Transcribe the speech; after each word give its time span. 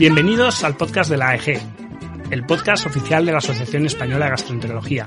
Bienvenidos 0.00 0.64
al 0.64 0.78
podcast 0.78 1.10
de 1.10 1.18
la 1.18 1.28
AEG, 1.28 1.60
el 2.30 2.46
podcast 2.46 2.86
oficial 2.86 3.26
de 3.26 3.32
la 3.32 3.38
Asociación 3.38 3.84
Española 3.84 4.24
de 4.24 4.30
Gastroenterología. 4.30 5.06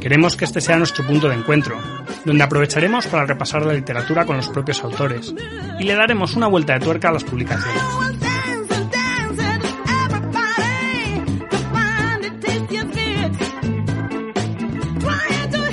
Queremos 0.00 0.36
que 0.36 0.46
este 0.46 0.60
sea 0.60 0.78
nuestro 0.78 1.06
punto 1.06 1.28
de 1.28 1.36
encuentro, 1.36 1.80
donde 2.24 2.42
aprovecharemos 2.42 3.06
para 3.06 3.24
repasar 3.24 3.64
la 3.64 3.72
literatura 3.72 4.26
con 4.26 4.36
los 4.36 4.48
propios 4.48 4.82
autores 4.82 5.32
y 5.78 5.84
le 5.84 5.94
daremos 5.94 6.34
una 6.34 6.48
vuelta 6.48 6.72
de 6.72 6.80
tuerca 6.80 7.10
a 7.10 7.12
las 7.12 7.22
publicaciones. 7.22 7.82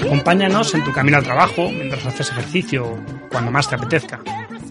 Acompáñanos 0.06 0.76
en 0.76 0.84
tu 0.84 0.94
camino 0.94 1.18
al 1.18 1.24
trabajo, 1.24 1.72
mientras 1.72 2.06
haces 2.06 2.30
ejercicio 2.30 2.86
o 2.86 3.00
cuando 3.32 3.50
más 3.50 3.68
te 3.68 3.74
apetezca, 3.74 4.20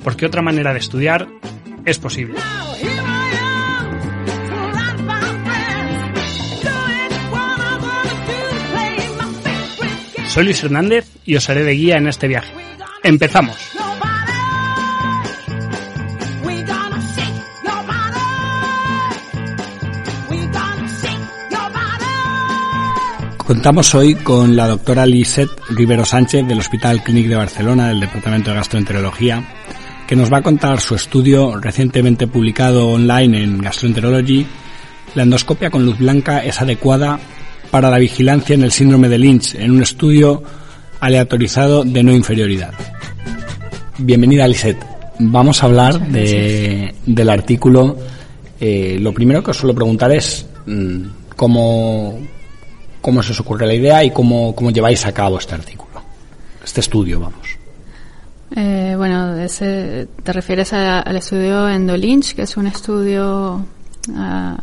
porque 0.05 0.27
otra 0.27 0.41
manera 0.41 0.73
de 0.73 0.79
estudiar 0.79 1.27
es 1.85 1.99
posible. 1.99 2.39
Soy 10.31 10.45
Luis 10.45 10.63
Hernández 10.63 11.07
y 11.27 11.35
os 11.35 11.51
haré 11.51 11.65
de 11.65 11.73
guía 11.73 11.97
en 11.97 12.07
este 12.07 12.29
viaje. 12.29 12.53
¡Empezamos! 13.03 13.57
Contamos 23.39 23.93
hoy 23.97 24.15
con 24.15 24.55
la 24.55 24.69
doctora 24.69 25.05
Lisette 25.05 25.51
Rivero 25.71 26.05
Sánchez 26.05 26.47
del 26.47 26.61
Hospital 26.61 27.03
Clínic 27.03 27.27
de 27.27 27.35
Barcelona, 27.35 27.89
del 27.89 27.99
Departamento 27.99 28.51
de 28.51 28.57
Gastroenterología, 28.57 29.43
que 30.07 30.15
nos 30.15 30.33
va 30.33 30.39
a 30.39 30.43
contar 30.43 30.81
su 30.81 30.95
estudio 30.95 31.57
recientemente 31.57 32.29
publicado 32.29 32.87
online 32.91 33.43
en 33.43 33.59
Gastroenterology. 33.59 34.47
La 35.17 35.25
endoscopia 35.25 35.71
con 35.71 35.85
luz 35.85 35.99
blanca 35.99 36.45
es 36.45 36.61
adecuada 36.61 37.19
para 37.71 37.91
la 37.91 37.99
vigilancia 37.99 38.55
en 38.55 38.63
el 38.63 38.73
síndrome 38.73 39.09
de 39.09 39.19
Lynch 39.19 39.55
en 39.55 39.71
un 39.71 39.83
estudio 39.83 40.43
aleatorizado 41.01 41.85
de 41.85 42.03
no 42.03 42.13
inferioridad. 42.13 42.73
Bienvenida 43.99 44.47
Lisette. 44.49 44.85
Vamos 45.19 45.63
a 45.63 45.67
hablar 45.67 46.01
de, 46.09 46.95
del 47.07 47.29
artículo. 47.31 47.97
Eh, 48.59 48.99
lo 49.01 49.13
primero 49.13 49.43
que 49.43 49.51
os 49.53 49.57
suelo 49.57 49.75
preguntar 49.75 50.11
es 50.13 50.47
mm, 50.67 51.03
cómo, 51.37 52.19
cómo 53.01 53.23
se 53.23 53.33
os 53.33 53.41
ocurre 53.41 53.67
la 53.67 53.75
idea 53.75 54.03
y 54.05 54.11
cómo, 54.11 54.55
cómo 54.55 54.71
lleváis 54.71 55.05
a 55.07 55.13
cabo 55.13 55.39
este 55.39 55.55
artículo, 55.55 56.03
este 56.65 56.81
estudio, 56.81 57.21
vamos. 57.21 57.49
Eh, 58.57 58.95
bueno, 58.97 59.37
ese, 59.37 60.09
te 60.25 60.33
refieres 60.33 60.73
a- 60.73 61.01
al 61.01 61.17
estudio 61.17 61.69
EndoLynch, 61.69 62.35
que 62.35 62.43
es 62.43 62.57
un 62.57 62.67
estudio 62.67 63.65
ah, 64.17 64.57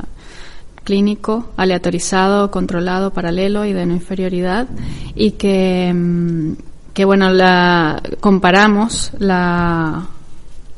clínico, 0.88 1.52
aleatorizado, 1.58 2.50
controlado, 2.50 3.12
paralelo 3.12 3.66
y 3.66 3.74
de 3.74 3.86
no 3.86 3.94
inferioridad, 3.94 4.70
y 5.16 5.32
que, 5.32 5.92
mm, 5.94 6.54
que 6.94 7.04
bueno, 7.04 7.30
la, 7.30 8.02
comparamos 8.22 9.12
la 9.20 10.08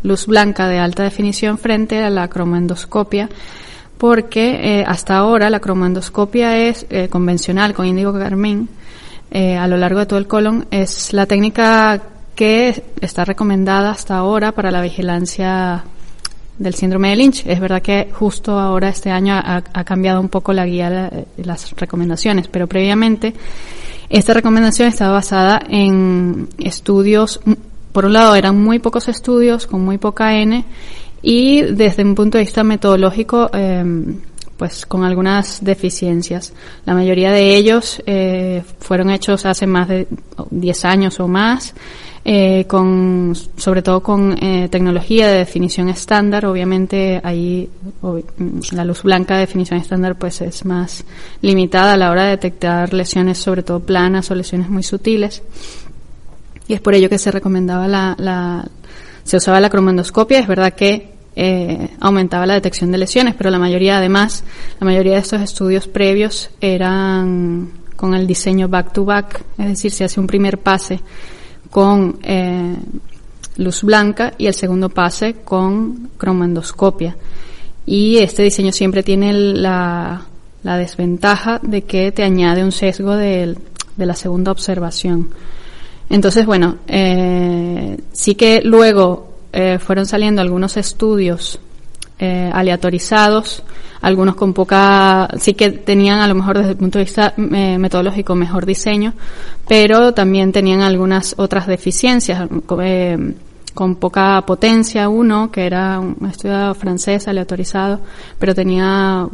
luz 0.01 0.25
blanca 0.25 0.67
de 0.67 0.79
alta 0.79 1.03
definición 1.03 1.59
frente 1.59 2.01
a 2.03 2.09
la 2.09 2.27
cromoendoscopia, 2.27 3.29
porque 3.99 4.79
eh, 4.79 4.83
hasta 4.87 5.15
ahora 5.15 5.51
la 5.51 5.59
cromoendoscopia 5.59 6.57
es 6.57 6.87
eh, 6.89 7.07
convencional 7.07 7.75
con 7.75 7.85
índigo 7.85 8.11
carmín 8.11 8.67
eh, 9.29 9.57
a 9.57 9.67
lo 9.67 9.77
largo 9.77 9.99
de 9.99 10.07
todo 10.07 10.17
el 10.17 10.25
colon 10.25 10.65
es 10.71 11.13
la 11.13 11.27
técnica 11.27 12.01
que 12.33 12.83
está 12.99 13.25
recomendada 13.25 13.91
hasta 13.91 14.17
ahora 14.17 14.53
para 14.53 14.71
la 14.71 14.81
vigilancia 14.81 15.83
del 16.59 16.75
síndrome 16.75 17.09
de 17.09 17.15
Lynch. 17.15 17.43
Es 17.47 17.59
verdad 17.59 17.81
que 17.81 18.09
justo 18.13 18.59
ahora 18.59 18.89
este 18.89 19.09
año 19.09 19.33
ha, 19.35 19.83
cambiado 19.83 20.21
un 20.21 20.29
poco 20.29 20.53
la 20.53 20.65
guía, 20.65 20.89
la- 20.89 21.11
las 21.37 21.71
recomendaciones, 21.75 22.47
pero 22.47 22.67
previamente 22.67 23.33
esta 24.09 24.33
recomendación 24.33 24.87
estaba 24.89 25.13
basada 25.13 25.61
en 25.69 26.49
estudios, 26.59 27.39
por 27.91 28.05
un 28.05 28.13
lado 28.13 28.35
eran 28.35 28.61
muy 28.61 28.79
pocos 28.79 29.07
estudios 29.07 29.65
con 29.65 29.83
muy 29.83 29.97
poca 29.97 30.35
N 30.37 30.63
y 31.21 31.61
desde 31.61 32.03
un 32.03 32.15
punto 32.15 32.37
de 32.37 32.43
vista 32.43 32.63
metodológico, 32.63 33.49
eh, 33.53 33.83
pues 34.57 34.85
con 34.85 35.03
algunas 35.05 35.63
deficiencias. 35.63 36.53
La 36.85 36.93
mayoría 36.93 37.31
de 37.31 37.55
ellos 37.55 38.01
eh, 38.05 38.61
fueron 38.79 39.09
hechos 39.09 39.45
hace 39.45 39.65
más 39.65 39.87
de 39.87 40.07
10 40.49 40.85
años 40.85 41.19
o 41.19 41.27
más, 41.27 41.73
eh, 42.25 42.65
con, 42.67 43.33
sobre 43.55 43.81
todo 43.81 44.01
con 44.01 44.37
eh, 44.43 44.67
tecnología 44.69 45.27
de 45.27 45.39
definición 45.39 45.89
estándar. 45.89 46.45
Obviamente 46.45 47.21
ahí 47.23 47.69
mm, 48.01 48.59
la 48.73 48.85
luz 48.85 49.03
blanca 49.03 49.35
de 49.35 49.41
definición 49.41 49.79
estándar 49.79 50.15
pues 50.17 50.41
es 50.41 50.65
más 50.65 51.05
limitada 51.41 51.93
a 51.93 51.97
la 51.97 52.11
hora 52.11 52.25
de 52.25 52.31
detectar 52.31 52.93
lesiones, 52.93 53.37
sobre 53.37 53.63
todo 53.63 53.79
planas 53.79 54.29
o 54.31 54.35
lesiones 54.35 54.69
muy 54.69 54.83
sutiles. 54.83 55.41
Y 56.67 56.73
es 56.73 56.81
por 56.81 56.93
ello 56.93 57.09
que 57.09 57.17
se 57.17 57.31
recomendaba 57.31 57.87
la, 57.87 58.15
la 58.19 58.67
se 59.23 59.37
usaba 59.37 59.59
la 59.59 59.69
cromoendoscopia. 59.69 60.39
Es 60.39 60.47
verdad 60.47 60.73
que 60.73 61.13
eh, 61.35 61.89
aumentaba 61.99 62.45
la 62.45 62.55
detección 62.55 62.91
de 62.91 62.97
lesiones, 62.97 63.33
pero 63.35 63.49
la 63.49 63.59
mayoría, 63.59 63.97
además, 63.97 64.43
la 64.79 64.85
mayoría 64.85 65.13
de 65.13 65.19
estos 65.19 65.41
estudios 65.41 65.87
previos 65.87 66.49
eran 66.59 67.71
con 67.95 68.13
el 68.13 68.27
diseño 68.27 68.67
back 68.67 68.93
to 68.93 69.05
back, 69.05 69.43
es 69.57 69.67
decir, 69.67 69.91
se 69.91 70.03
hace 70.03 70.19
un 70.19 70.27
primer 70.27 70.57
pase 70.57 70.99
con 71.69 72.19
eh, 72.23 72.75
luz 73.57 73.83
blanca 73.83 74.33
y 74.37 74.47
el 74.47 74.53
segundo 74.53 74.89
pase 74.89 75.35
con 75.43 76.09
cromoendoscopia. 76.17 77.15
Y 77.85 78.17
este 78.17 78.43
diseño 78.43 78.71
siempre 78.71 79.03
tiene 79.03 79.33
la, 79.33 80.21
la 80.63 80.77
desventaja 80.77 81.59
de 81.63 81.83
que 81.83 82.11
te 82.11 82.23
añade 82.23 82.63
un 82.63 82.71
sesgo 82.71 83.15
del- 83.15 83.57
de 83.97 84.05
la 84.05 84.15
segunda 84.15 84.51
observación. 84.51 85.29
Entonces, 86.09 86.45
bueno, 86.45 86.77
eh, 86.87 87.97
sí 88.13 88.35
que 88.35 88.61
luego 88.63 89.33
eh, 89.51 89.77
fueron 89.79 90.05
saliendo 90.05 90.41
algunos 90.41 90.77
estudios 90.77 91.59
eh, 92.19 92.49
aleatorizados, 92.53 93.63
algunos 94.01 94.35
con 94.35 94.53
poca, 94.53 95.29
sí 95.37 95.53
que 95.53 95.71
tenían 95.71 96.19
a 96.19 96.27
lo 96.27 96.35
mejor 96.35 96.57
desde 96.57 96.71
el 96.71 96.77
punto 96.77 96.99
de 96.99 97.05
vista 97.05 97.33
eh, 97.37 97.77
metodológico 97.77 98.35
mejor 98.35 98.65
diseño, 98.65 99.13
pero 99.67 100.13
también 100.13 100.51
tenían 100.51 100.81
algunas 100.81 101.35
otras 101.37 101.67
deficiencias, 101.67 102.47
eh, 102.81 103.33
con 103.73 103.95
poca 103.95 104.41
potencia 104.45 105.09
uno, 105.09 105.51
que 105.51 105.65
era 105.65 105.99
un 105.99 106.17
estudio 106.29 106.73
francés 106.75 107.27
aleatorizado, 107.27 107.99
pero 108.37 108.53
tenía 108.55 109.27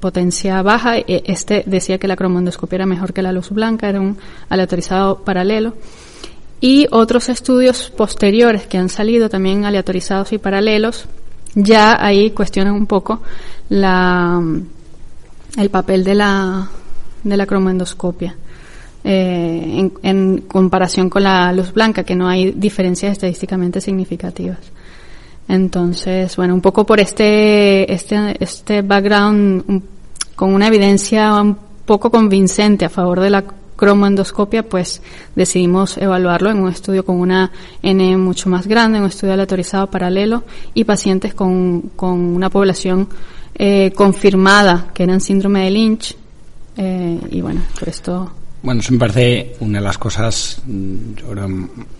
potencia 0.00 0.62
baja. 0.62 0.96
e- 0.98 1.22
Este 1.26 1.62
decía 1.66 1.98
que 1.98 2.08
la 2.08 2.16
cromoendoscopia 2.16 2.76
era 2.76 2.86
mejor 2.86 3.12
que 3.12 3.22
la 3.22 3.32
luz 3.32 3.50
blanca, 3.50 3.88
era 3.88 4.00
un 4.00 4.16
aleatorizado 4.48 5.18
paralelo. 5.24 5.74
Y 6.62 6.86
otros 6.90 7.28
estudios 7.30 7.90
posteriores 7.90 8.66
que 8.66 8.76
han 8.78 8.88
salido 8.90 9.28
también 9.28 9.64
aleatorizados 9.64 10.32
y 10.32 10.38
paralelos, 10.38 11.06
ya 11.54 12.04
ahí 12.04 12.30
cuestionan 12.30 12.74
un 12.74 12.86
poco 12.86 13.20
la, 13.70 14.40
el 15.56 15.70
papel 15.70 16.04
de 16.04 16.14
la, 16.14 16.68
de 17.24 17.36
la 17.36 17.46
cromoendoscopia. 17.46 18.34
eh, 19.02 19.62
en, 19.78 19.92
en 20.02 20.38
comparación 20.42 21.08
con 21.08 21.22
la 21.22 21.52
luz 21.54 21.72
blanca, 21.72 22.04
que 22.04 22.14
no 22.14 22.28
hay 22.28 22.50
diferencias 22.52 23.12
estadísticamente 23.12 23.80
significativas. 23.80 24.58
Entonces, 25.48 26.36
bueno, 26.36 26.54
un 26.54 26.60
poco 26.60 26.84
por 26.84 27.00
este, 27.00 27.90
este, 27.92 28.36
este 28.42 28.82
background, 28.82 29.64
un- 29.66 29.84
con 30.36 30.52
una 30.54 30.68
evidencia 30.68 31.34
un 31.40 31.56
poco 31.84 32.10
convincente 32.10 32.84
a 32.84 32.88
favor 32.88 33.20
de 33.20 33.30
la 33.30 33.44
cromoendoscopia, 33.80 34.62
pues 34.62 35.00
decidimos 35.34 35.96
evaluarlo 35.96 36.50
en 36.50 36.58
un 36.58 36.68
estudio 36.68 37.02
con 37.02 37.16
una 37.16 37.50
N 37.82 38.18
mucho 38.18 38.50
más 38.50 38.66
grande, 38.66 39.00
un 39.00 39.06
estudio 39.06 39.32
aleatorizado 39.32 39.90
paralelo 39.90 40.44
y 40.74 40.84
pacientes 40.84 41.32
con, 41.32 41.80
con 41.96 42.12
una 42.12 42.50
población 42.50 43.08
eh, 43.54 43.90
confirmada 43.96 44.90
que 44.92 45.04
eran 45.04 45.22
síndrome 45.22 45.64
de 45.64 45.70
Lynch. 45.70 46.14
Eh, 46.76 47.20
y 47.30 47.40
bueno, 47.40 47.62
por 47.78 47.88
esto 47.88 48.30
Bueno, 48.62 48.80
eso 48.80 48.92
me 48.92 48.98
parece 48.98 49.56
una 49.60 49.78
de 49.78 49.84
las 49.84 49.96
cosas 49.96 50.60
mm, 50.66 51.14
yo 51.16 51.30
creo, 51.30 51.48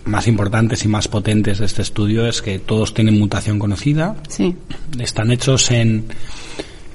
más 0.05 0.27
importantes 0.29 0.85
y 0.85 0.89
más 0.89 1.09
potentes 1.09 1.61
de 1.61 1.65
este 1.65 1.81
estudio 1.81 2.27
es 2.27 2.43
que 2.43 2.59
todos 2.59 2.93
tienen 2.93 3.19
mutación 3.19 3.59
conocida, 3.59 4.17
Sí, 4.29 4.55
están 4.99 5.31
hechos 5.31 5.71
en, 5.71 6.05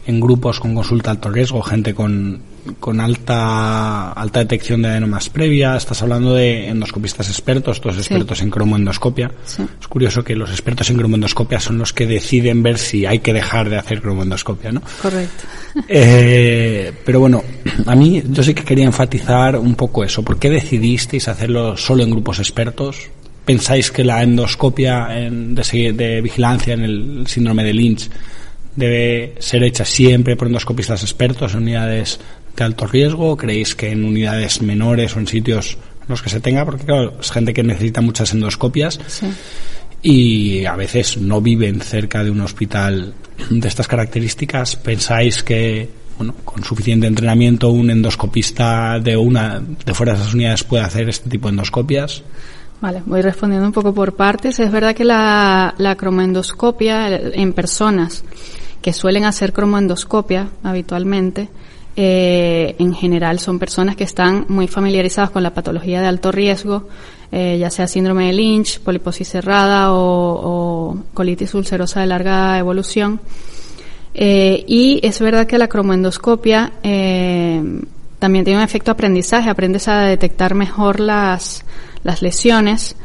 en 0.06 0.20
grupos 0.20 0.60
con 0.60 0.76
consulta 0.76 1.10
alto 1.10 1.30
riesgo, 1.30 1.62
gente 1.64 1.94
con, 1.96 2.40
con 2.80 3.00
alta 3.00 4.12
alta 4.14 4.40
detección 4.40 4.82
de 4.82 4.90
adenomas 4.90 5.30
previa. 5.30 5.76
Estás 5.76 6.02
hablando 6.02 6.34
de 6.34 6.68
endoscopistas 6.70 7.30
expertos, 7.30 7.80
todos 7.82 7.98
expertos 7.98 8.42
en 8.42 8.50
cromoendoscopia. 8.50 9.32
Sí. 9.46 9.64
Es 9.80 9.88
curioso 9.88 10.24
que 10.24 10.36
los 10.36 10.50
expertos 10.50 10.90
en 10.90 10.98
cromoendoscopia 10.98 11.60
son 11.60 11.78
los 11.78 11.94
que 11.94 12.06
deciden 12.08 12.64
ver 12.64 12.78
si 12.78 13.06
hay 13.06 13.20
que 13.20 13.34
dejar 13.34 13.70
de 13.70 13.78
hacer 13.78 14.02
cromoendoscopia, 14.02 14.72
¿no? 14.72 14.82
correcto. 15.02 15.44
Eh, 15.90 16.94
pero 17.06 17.20
bueno, 17.20 17.44
a 17.86 17.96
mí 17.96 18.24
yo 18.30 18.42
sí 18.44 18.54
que 18.54 18.64
quería 18.64 18.86
enfatizar 18.86 19.58
un 19.58 19.76
poco 19.76 20.04
eso. 20.06 20.24
¿Por 20.24 20.40
qué 20.40 20.50
decidisteis 20.50 21.28
hacerlo 21.28 21.76
solo 21.76 22.02
en 22.04 22.12
grupos 22.12 22.40
expertos? 22.40 23.10
¿Pensáis 23.44 23.92
que 23.92 24.04
la 24.06 24.24
endoscopia 24.24 25.08
en- 25.20 25.54
de, 25.54 25.94
de 25.94 26.22
vigilancia 26.22 26.74
en 26.76 26.84
el 26.84 27.28
síndrome 27.28 27.64
de 27.64 27.74
Lynch 27.74 28.10
debe 28.76 29.36
ser 29.40 29.64
hecha 29.64 29.86
siempre 29.86 30.36
por 30.36 30.48
endoscopistas 30.48 31.02
expertos 31.04 31.54
en 31.54 31.60
unidades 31.64 32.20
de 32.64 32.64
alto 32.66 32.88
riesgo? 32.88 33.32
¿O 33.32 33.38
¿Creéis 33.38 33.76
que 33.76 33.92
en 33.92 34.06
unidades 34.06 34.62
menores 34.62 35.16
o 35.16 35.20
en 35.20 35.28
sitios 35.28 35.78
en 36.02 36.08
los 36.10 36.22
que 36.22 36.30
se 36.30 36.40
tenga? 36.40 36.66
Porque 36.66 36.86
claro, 36.86 37.14
es 37.20 37.32
gente 37.32 37.54
que 37.54 37.64
necesita 37.64 38.02
muchas 38.02 38.32
endoscopias 38.34 39.00
Sí. 39.08 39.28
y 40.02 40.66
a 40.66 40.76
veces 40.76 41.18
no 41.18 41.42
viven 41.42 41.82
cerca 41.82 42.24
de 42.24 42.30
un 42.32 42.42
hospital 42.42 43.14
de 43.50 43.68
estas 43.68 43.88
características. 43.88 44.76
¿Pensáis 44.76 45.44
que 45.44 45.90
bueno, 46.18 46.34
con 46.46 46.64
suficiente 46.64 47.08
entrenamiento 47.08 47.70
un 47.70 47.90
endoscopista 47.90 49.00
de 49.00 49.18
una 49.18 49.60
de 49.86 49.94
fuera 49.94 50.14
de 50.14 50.20
esas 50.22 50.34
unidades 50.34 50.64
puede 50.64 50.84
hacer 50.84 51.10
este 51.10 51.30
tipo 51.30 51.48
de 51.48 51.52
endoscopias? 51.52 52.24
Vale, 52.82 53.02
voy 53.06 53.22
respondiendo 53.22 53.66
un 53.68 53.74
poco 53.74 53.94
por 53.94 54.16
partes. 54.16 54.60
Es 54.60 54.72
verdad 54.72 54.96
que 54.96 55.04
la, 55.06 55.74
la 55.78 55.96
cromoendoscopia 55.96 57.08
en 57.18 57.54
personas 57.54 58.24
que 58.82 58.94
suelen 58.94 59.24
hacer 59.26 59.52
cromoendoscopia 59.54 60.50
habitualmente, 60.64 61.50
eh, 61.98 62.76
en 62.78 62.94
general 62.94 63.40
son 63.40 63.58
personas 63.58 63.96
que 63.96 64.04
están 64.04 64.46
muy 64.50 64.68
familiarizadas 64.68 65.30
con 65.30 65.44
la 65.44 65.54
patología 65.54 66.02
de 66.02 66.08
alto 66.08 66.30
riesgo, 66.30 66.90
eh, 67.32 67.58
ya 67.58 67.70
sea 67.70 67.88
síndrome 67.88 68.28
de 68.28 68.34
Lynch, 68.34 68.82
poliposis 68.82 69.30
cerrada 69.30 69.94
o, 69.94 70.98
colitis 71.14 71.54
ulcerosa 71.54 72.02
de 72.02 72.08
larga 72.08 72.60
evolución. 72.60 73.22
Eh, 74.14 74.66
y 74.68 75.00
es 75.04 75.20
verdad 75.22 75.48
que 75.48 75.58
la 75.58 75.68
cromoendoscopia 75.68 76.74
también 78.20 78.46
tiene 78.46 78.58
un 78.58 78.64
efecto 78.64 78.92
aprendizaje, 78.92 79.50
aprendes 79.50 79.88
a 79.88 80.02
detectar 80.02 80.54
mejor 80.54 81.00
las, 81.00 81.66
lesiones, 82.22 82.98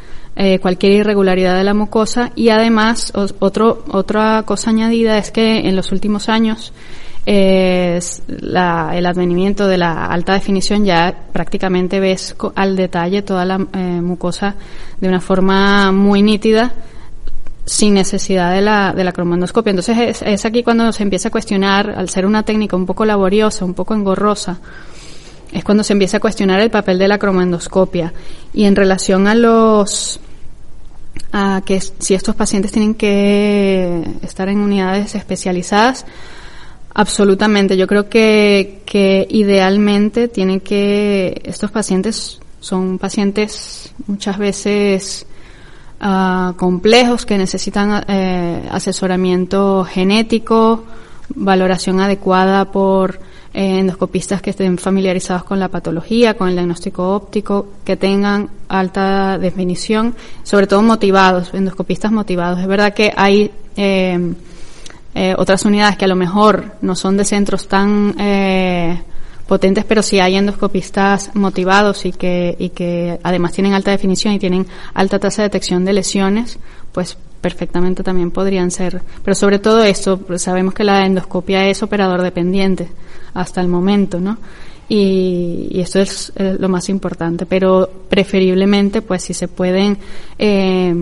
cualquier 0.61 0.93
irregularidad 0.93 1.55
de 1.55 1.63
la 1.63 1.73
mucosa 1.73 2.31
y 2.35 2.49
además 2.49 3.13
otra 3.13 4.43
cosa 4.43 4.69
añadida 4.69 5.17
es 5.17 5.31
que 5.31 5.67
en 5.67 5.75
los 5.75 5.91
últimos 5.91 6.29
años 6.29 6.73
eh, 7.25 7.99
la- 8.27 8.91
el 8.95 9.05
advenimiento 9.05 9.67
de 9.67 9.77
la 9.77 10.05
alta 10.05 10.33
definición 10.33 10.85
ya 10.85 11.13
prácticamente 11.31 11.99
ves 11.99 12.35
al 12.55 12.75
detalle 12.75 13.21
toda 13.21 13.45
la 13.45 13.55
eh, 13.73 13.77
mucosa 14.01 14.55
de 14.99 15.07
una 15.07 15.21
forma 15.21 15.91
muy 15.91 16.21
nítida 16.23 16.73
sin 17.63 17.93
necesidad 17.93 18.53
de 18.53 18.61
la, 18.61 18.91
de 18.93 19.03
la 19.03 19.11
cromoendoscopia. 19.11 19.69
Entonces 19.69 19.97
es, 19.97 20.21
es 20.23 20.45
aquí 20.45 20.63
cuando 20.63 20.91
se 20.91 21.03
empieza 21.03 21.27
a 21.27 21.31
cuestionar, 21.31 21.91
al 21.95 22.09
ser 22.09 22.25
una 22.25 22.43
técnica 22.43 22.75
un 22.75 22.85
poco 22.87 23.05
laboriosa, 23.05 23.65
un 23.65 23.75
poco 23.75 23.93
engorrosa, 23.93 24.59
es 25.53 25.63
cuando 25.63 25.83
se 25.83 25.93
empieza 25.93 26.17
a 26.17 26.19
cuestionar 26.19 26.59
el 26.59 26.71
papel 26.71 26.97
de 26.97 27.07
la 27.07 27.17
cromoendoscopia. 27.19 28.13
Y 28.53 28.63
en 28.65 28.75
relación 28.75 29.27
a 29.27 29.35
los, 29.35 30.19
a 31.31 31.61
que 31.65 31.79
si 31.79 32.13
estos 32.15 32.35
pacientes 32.35 32.71
tienen 32.71 32.95
que 32.95 34.01
estar 34.23 34.49
en 34.49 34.57
unidades 34.59 35.13
especializadas, 35.15 36.05
absolutamente. 36.93 37.77
Yo 37.77 37.87
creo 37.87 38.09
que, 38.09 38.81
que 38.85 39.27
idealmente 39.29 40.27
tienen 40.27 40.59
que, 40.59 41.41
estos 41.45 41.71
pacientes 41.71 42.39
son 42.59 42.99
pacientes 42.99 43.91
muchas 44.07 44.37
veces 44.37 45.25
ah, 45.99 46.53
complejos 46.57 47.25
que 47.25 47.37
necesitan 47.37 48.05
eh, 48.07 48.67
asesoramiento 48.71 49.83
genético, 49.83 50.83
valoración 51.35 51.99
adecuada 51.99 52.71
por 52.71 53.19
eh, 53.53 53.79
endoscopistas 53.79 54.41
que 54.41 54.51
estén 54.51 54.77
familiarizados 54.77 55.43
con 55.43 55.59
la 55.59 55.67
patología, 55.67 56.35
con 56.35 56.49
el 56.49 56.55
diagnóstico 56.55 57.15
óptico, 57.15 57.73
que 57.83 57.97
tengan 57.97 58.49
alta 58.69 59.37
definición, 59.37 60.15
sobre 60.43 60.67
todo 60.67 60.81
motivados, 60.83 61.53
endoscopistas 61.53 62.11
motivados. 62.11 62.59
Es 62.59 62.67
verdad 62.67 62.93
que 62.93 63.11
hay 63.15 63.51
eh, 63.75 64.33
eh, 65.13 65.35
otras 65.37 65.65
unidades 65.65 65.97
que 65.97 66.05
a 66.05 66.07
lo 66.07 66.15
mejor 66.15 66.75
no 66.81 66.95
son 66.95 67.17
de 67.17 67.25
centros 67.25 67.67
tan 67.67 68.15
eh, 68.19 69.01
potentes, 69.47 69.83
pero 69.83 70.01
sí 70.01 70.19
hay 70.19 70.35
endoscopistas 70.35 71.35
motivados 71.35 72.05
y 72.05 72.11
que, 72.11 72.55
y 72.57 72.69
que 72.69 73.19
además 73.23 73.51
tienen 73.51 73.73
alta 73.73 73.91
definición 73.91 74.33
y 74.33 74.39
tienen 74.39 74.65
alta 74.93 75.19
tasa 75.19 75.41
de 75.41 75.49
detección 75.49 75.83
de 75.83 75.93
lesiones, 75.93 76.59
pues 76.91 77.17
perfectamente 77.41 78.03
también 78.03 78.31
podrían 78.31 78.71
ser. 78.71 79.01
Pero 79.23 79.35
sobre 79.35 79.59
todo 79.59 79.83
esto, 79.83 80.17
pues 80.17 80.43
sabemos 80.43 80.73
que 80.73 80.83
la 80.83 81.05
endoscopia 81.05 81.67
es 81.67 81.83
operador 81.83 82.21
dependiente 82.21 82.87
hasta 83.33 83.61
el 83.61 83.67
momento, 83.67 84.19
¿no? 84.19 84.37
Y, 84.87 85.69
y 85.71 85.79
esto 85.79 85.99
es 85.99 86.33
lo 86.35 86.67
más 86.67 86.89
importante, 86.89 87.45
pero 87.45 87.89
preferiblemente, 88.09 89.01
pues 89.01 89.23
si 89.23 89.33
se 89.33 89.47
pueden 89.47 89.97
eh, 90.37 90.93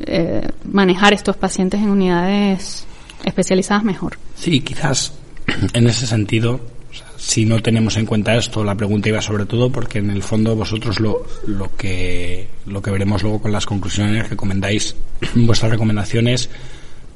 eh, 0.00 0.48
manejar 0.64 1.12
estos 1.12 1.36
pacientes 1.36 1.80
en 1.80 1.90
unidades 1.90 2.86
especializadas, 3.24 3.84
mejor. 3.84 4.18
Sí, 4.34 4.60
quizás 4.60 5.12
en 5.72 5.86
ese 5.86 6.06
sentido, 6.06 6.60
si 7.16 7.44
no 7.44 7.60
tenemos 7.60 7.96
en 7.96 8.06
cuenta 8.06 8.36
esto, 8.36 8.64
la 8.64 8.74
pregunta 8.74 9.08
iba 9.08 9.20
sobre 9.20 9.46
todo 9.46 9.70
porque 9.70 9.98
en 9.98 10.10
el 10.10 10.22
fondo 10.22 10.56
vosotros 10.56 11.00
lo, 11.00 11.26
lo 11.46 11.74
que 11.76 12.48
lo 12.66 12.82
que 12.82 12.90
veremos 12.90 13.22
luego 13.22 13.40
con 13.40 13.52
las 13.52 13.66
conclusiones 13.66 14.28
que 14.28 14.36
comentáis 14.36 14.94
vuestras 15.34 15.72
recomendaciones 15.72 16.50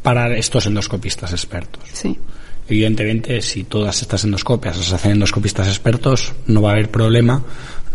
para 0.02 0.36
estos 0.36 0.66
endoscopistas 0.66 1.32
expertos. 1.32 1.82
Sí, 1.92 2.18
Evidentemente, 2.68 3.42
si 3.42 3.64
todas 3.64 4.00
estas 4.00 4.24
endoscopias 4.24 4.76
las 4.78 4.92
hacen 4.92 5.12
endoscopistas 5.12 5.68
expertos, 5.68 6.32
no 6.46 6.62
va 6.62 6.70
a 6.70 6.72
haber 6.72 6.90
problema. 6.90 7.42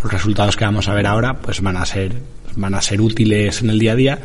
Los 0.03 0.13
resultados 0.13 0.55
que 0.55 0.65
vamos 0.65 0.87
a 0.87 0.93
ver 0.93 1.07
ahora, 1.07 1.39
pues 1.39 1.61
van 1.61 1.77
a 1.77 1.85
ser, 1.85 2.15
van 2.55 2.75
a 2.75 2.81
ser 2.81 3.01
útiles 3.01 3.61
en 3.61 3.71
el 3.71 3.79
día 3.79 3.93
a 3.93 3.95
día, 3.95 4.19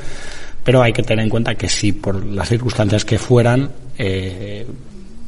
pero 0.64 0.82
hay 0.82 0.93
que 0.93 1.02
tener 1.02 1.22
en 1.22 1.31
cuenta 1.31 1.55
que 1.55 1.69
si 1.69 1.93
por 1.93 2.25
las 2.25 2.49
circunstancias 2.49 3.05
que 3.05 3.19
fueran, 3.19 3.71
eh, 3.99 4.66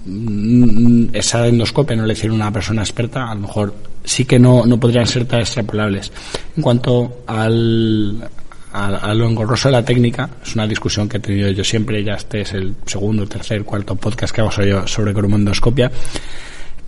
mm, 0.06 1.08
esa 1.12 1.46
endoscopia 1.46 1.94
no 1.94 2.06
le 2.06 2.14
hicieron 2.14 2.36
una 2.36 2.50
persona 2.50 2.82
experta, 2.82 3.30
a 3.30 3.34
lo 3.34 3.42
mejor 3.42 3.74
sí 4.02 4.24
que 4.24 4.38
no, 4.38 4.64
no 4.64 4.80
podrían 4.80 5.06
ser 5.06 5.26
tan 5.26 5.40
extrapolables. 5.40 6.10
En 6.56 6.62
cuanto 6.62 7.22
al, 7.26 8.26
a, 8.72 9.12
lo 9.12 9.28
engorroso 9.28 9.68
de 9.68 9.72
la 9.72 9.84
técnica, 9.84 10.30
es 10.42 10.54
una 10.54 10.66
discusión 10.66 11.06
que 11.06 11.18
he 11.18 11.20
tenido 11.20 11.50
yo 11.50 11.62
siempre, 11.62 12.02
ya 12.02 12.14
este 12.14 12.40
es 12.40 12.54
el 12.54 12.74
segundo, 12.86 13.26
tercer, 13.26 13.62
cuarto 13.62 13.94
podcast 13.94 14.34
que 14.34 14.40
hago 14.40 14.50
sobre, 14.50 14.88
sobre 14.88 15.12
cromoendoscopia. 15.12 15.92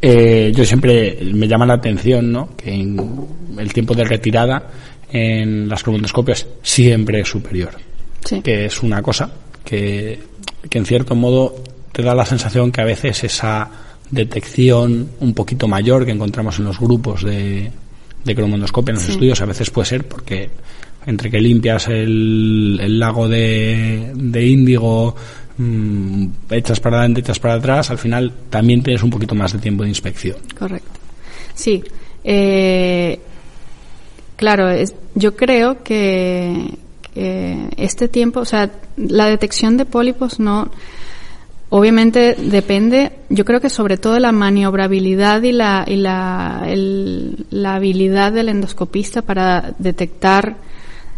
Eh, 0.01 0.53
yo 0.55 0.65
siempre 0.65 1.19
me 1.35 1.47
llama 1.47 1.67
la 1.67 1.75
atención, 1.75 2.33
¿no? 2.33 2.57
Que 2.57 2.73
en 2.73 3.27
el 3.59 3.73
tiempo 3.75 3.95
de 3.95 4.05
retirada 4.05 4.63
en 5.11 5.69
las 5.69 5.83
cromoendoscopias 5.83 6.47
siempre 6.63 7.21
es 7.21 7.29
superior 7.29 7.88
sí. 8.29 8.41
que 8.43 8.67
es 8.67 8.83
una 8.83 9.03
cosa 9.03 9.31
que, 9.65 10.21
que 10.69 10.79
en 10.79 10.85
cierto 10.87 11.15
modo 11.15 11.55
te 11.93 12.03
da 12.03 12.15
la 12.15 12.25
sensación 12.27 12.71
que 12.71 12.81
a 12.81 12.85
veces 12.85 13.25
esa 13.25 13.69
detección 14.11 15.11
un 15.21 15.35
poquito 15.35 15.69
mayor 15.69 16.05
que 16.05 16.13
encontramos 16.13 16.59
en 16.59 16.65
los 16.65 16.79
grupos 16.81 17.23
de, 17.25 17.71
de 18.25 18.35
cromoendoscopia 18.35 18.91
en 18.93 18.97
los 18.97 19.05
Sí. 19.05 19.13
estudios 19.13 19.41
a 19.41 19.47
veces 19.47 19.71
puede 19.71 19.87
ser 19.87 20.07
porque 20.07 20.51
entre 21.07 21.31
que 21.31 21.41
limpias 21.41 21.89
el, 21.89 22.79
el 22.83 22.99
lago 22.99 23.29
de, 23.29 24.11
de 24.15 24.47
índigo 24.47 25.15
mm, 25.57 26.27
echas 26.51 26.81
para 26.81 26.99
adelante, 26.99 27.21
echas 27.21 27.39
para 27.39 27.55
atrás, 27.55 27.91
al 27.91 27.99
final 27.99 28.33
también 28.51 28.83
tienes 28.83 29.03
un 29.03 29.11
poquito 29.11 29.35
más 29.35 29.53
de 29.53 29.59
tiempo 29.59 29.83
de 29.85 29.89
inspección. 29.91 30.37
Correcto. 30.59 31.01
Sí. 31.55 31.83
Eh, 32.25 33.19
claro, 34.37 34.69
es, 34.71 34.95
yo 35.15 35.35
creo 35.35 35.83
que, 35.83 36.69
que 37.15 37.69
este 37.77 38.09
tiempo, 38.09 38.41
o 38.41 38.45
sea, 38.45 38.71
la 38.97 39.27
detección 39.27 39.77
de 39.77 39.85
pólipos 39.85 40.39
no, 40.41 40.71
obviamente 41.71 42.35
depende, 42.35 43.13
yo 43.29 43.45
creo 43.45 43.61
que 43.61 43.69
sobre 43.71 43.99
todo 43.99 44.19
la 44.19 44.33
maniobrabilidad 44.33 45.43
y 45.43 45.53
la, 45.53 45.85
y 45.87 45.97
la, 45.97 46.65
el- 46.67 47.47
la 47.51 47.75
habilidad 47.75 48.33
del 48.33 48.49
endoscopista 48.49 49.23
para 49.23 49.75
detectar 49.79 50.57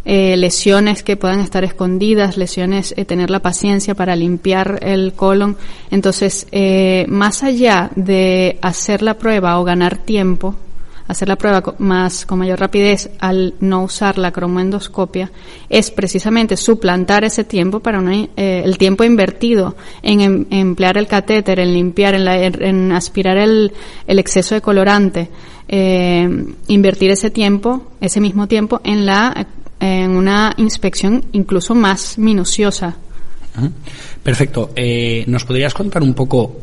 eh, 0.03 0.35
lesiones 0.35 1.03
que 1.03 1.15
puedan 1.15 1.41
estar 1.41 1.63
escondidas, 1.63 2.35
lesiones, 2.35 2.91
eh, 2.97 3.05
tener 3.05 3.29
la 3.29 3.39
paciencia 3.39 3.93
para 3.93 4.15
limpiar 4.15 4.79
el 4.81 5.13
colon. 5.13 5.57
Entonces, 5.91 6.47
eh, 6.51 7.05
más 7.07 7.43
allá 7.43 7.91
de 7.95 8.57
hacer 8.63 9.03
la 9.03 9.13
prueba 9.13 9.59
o 9.59 9.63
ganar 9.63 9.97
tiempo 9.99 10.55
hacer 11.11 11.27
la 11.27 11.35
prueba 11.35 11.61
co- 11.61 11.75
más 11.77 12.25
con 12.25 12.39
mayor 12.39 12.59
rapidez 12.59 13.09
al 13.19 13.53
no 13.59 13.83
usar 13.83 14.17
la 14.17 14.31
cromoendoscopia 14.31 15.31
es 15.69 15.91
precisamente 15.91 16.57
suplantar 16.57 17.23
ese 17.23 17.43
tiempo 17.43 17.79
para 17.79 17.99
una, 17.99 18.15
eh, 18.15 18.61
el 18.65 18.77
tiempo 18.77 19.03
invertido 19.03 19.75
en, 20.01 20.21
em- 20.21 20.45
emplear 20.49 20.97
el 20.97 21.07
catéter, 21.07 21.59
en 21.59 21.73
limpiar, 21.73 22.15
en, 22.15 22.25
la- 22.25 22.41
en- 22.43 22.91
aspirar 22.91 23.37
el, 23.37 23.71
el 24.07 24.19
exceso 24.19 24.55
de 24.55 24.61
colorante, 24.61 25.29
eh, 25.67 26.27
invertir 26.67 27.11
ese 27.11 27.29
tiempo, 27.29 27.91
ese 28.01 28.19
mismo 28.19 28.47
tiempo 28.47 28.81
en 28.83 29.05
la 29.05 29.47
en 29.79 30.11
una 30.11 30.53
inspección 30.57 31.23
incluso 31.31 31.73
más 31.73 32.17
minuciosa. 32.19 32.95
Perfecto. 34.23 34.71
Eh, 34.75 35.23
¿Nos 35.27 35.43
podrías 35.43 35.73
contar 35.73 36.03
un 36.03 36.13
poco 36.13 36.55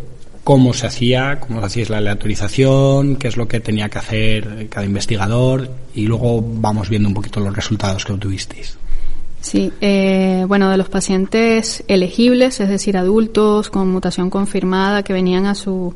cómo 0.49 0.73
se 0.73 0.87
hacía, 0.87 1.41
cómo 1.41 1.63
hacíais 1.63 1.91
la 1.91 1.99
aleatorización, 1.99 3.17
qué 3.17 3.29
es 3.29 3.37
lo 3.37 3.47
que 3.47 3.61
tenía 3.61 3.91
que 3.91 3.99
hacer 3.99 4.67
cada 4.71 4.87
investigador 4.87 5.69
y 5.93 6.07
luego 6.07 6.43
vamos 6.43 6.89
viendo 6.89 7.07
un 7.07 7.15
poquito 7.15 7.39
los 7.39 7.55
resultados 7.55 8.03
que 8.07 8.15
obtuvisteis? 8.15 8.79
Sí, 9.43 9.71
eh, 9.83 10.47
bueno, 10.49 10.71
de 10.71 10.79
los 10.79 10.89
pacientes 10.89 11.85
elegibles, 11.87 12.61
es 12.61 12.71
decir, 12.71 12.97
adultos 12.97 13.69
con 13.69 13.91
mutación 13.91 14.31
confirmada 14.31 15.03
que 15.03 15.13
venían 15.13 15.45
a 15.45 15.55
su 15.55 15.95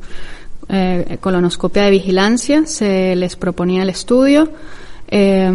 eh, 0.69 1.17
colonoscopia 1.19 1.85
de 1.85 1.89
vigilancia, 1.89 2.67
se 2.67 3.15
les 3.15 3.35
proponía 3.35 3.81
el 3.81 3.89
estudio. 3.89 4.51
Eh, 5.07 5.51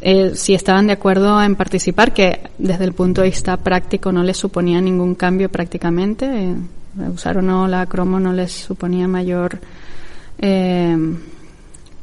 eh, 0.00 0.32
si 0.34 0.54
estaban 0.54 0.86
de 0.86 0.92
acuerdo 0.92 1.42
en 1.42 1.56
participar, 1.56 2.12
que 2.12 2.50
desde 2.58 2.84
el 2.84 2.92
punto 2.92 3.22
de 3.22 3.28
vista 3.28 3.56
práctico 3.56 4.12
no 4.12 4.22
les 4.22 4.36
suponía 4.36 4.80
ningún 4.80 5.14
cambio 5.14 5.48
prácticamente, 5.48 6.26
eh, 6.26 6.54
usar 7.12 7.38
o 7.38 7.42
no 7.42 7.68
la 7.68 7.86
cromo 7.86 8.20
no 8.20 8.32
les 8.32 8.52
suponía 8.52 9.08
mayor 9.08 9.58
eh, 10.38 10.96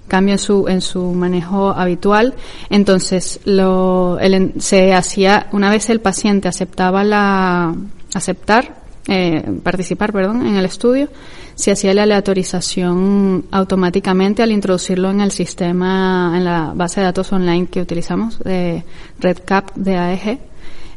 cambio 0.08 0.34
en 0.34 0.40
su 0.40 0.68
en 0.68 0.82
su 0.82 1.12
manejo 1.14 1.72
habitual. 1.72 2.34
Entonces 2.70 3.40
lo 3.46 4.20
el 4.20 4.54
se 4.60 4.94
hacía 4.94 5.48
una 5.52 5.70
vez 5.70 5.90
el 5.90 6.02
paciente 6.02 6.48
aceptaba 6.48 7.04
la 7.04 7.76
aceptar 8.14 8.84
eh, 9.08 9.44
participar 9.64 10.14
perdón 10.14 10.46
en 10.46 10.56
el 10.56 10.66
estudio 10.66 11.10
se 11.56 11.72
hacía 11.72 11.94
la 11.94 12.04
aleatorización 12.04 13.46
automáticamente 13.52 14.42
al 14.42 14.52
introducirlo 14.52 15.12
en 15.12 15.22
el 15.22 15.32
sistema 15.32 16.34
en 16.36 16.46
la 16.46 16.72
base 16.74 17.00
de 17.00 17.08
datos 17.08 17.32
online 17.34 17.68
que 17.68 17.82
utilizamos 17.82 18.40
de 18.40 18.84
RedCap 19.20 19.76
de 19.76 19.98
AEG 19.98 20.40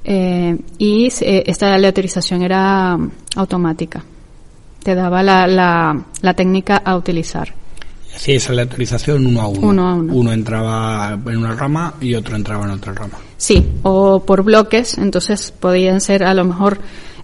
eh, 0.09 0.57
y 0.79 1.09
eh, 1.21 1.43
esta 1.47 1.75
aleatorización 1.75 2.43
era 2.43 2.97
mm, 2.97 3.11
automática 3.37 4.05
te 4.83 4.95
daba 4.95 5.21
la, 5.23 5.49
la, 5.49 6.01
la 6.23 6.35
técnica 6.35 6.77
a 6.77 6.97
utilizar 6.97 7.53
Hacíais 8.17 8.49
aleatorización 8.49 9.27
uno 9.27 9.43
a 9.43 9.49
uno. 9.49 9.69
Uno 9.69 9.89
a 9.89 9.95
uno. 9.95 10.33
entraba 10.33 11.19
en 11.27 11.37
una 11.37 11.55
rama 11.55 11.95
y 12.01 12.15
otro 12.15 12.35
entraba 12.35 12.65
en 12.65 12.71
otra 12.71 12.95
rama. 12.95 13.19
Sí, 13.37 13.75
o 13.83 14.21
por 14.25 14.43
bloques, 14.43 14.97
entonces 14.97 15.53
podían 15.53 16.01
ser 16.01 16.25
a 16.25 16.33
lo 16.33 16.45
mejor, 16.45 16.79